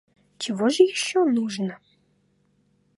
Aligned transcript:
Чего 0.39 0.67
же 0.69 0.81
еще 0.81 1.23
нужно? 1.25 1.77